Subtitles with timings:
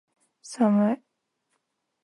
[0.41, 1.01] 寒い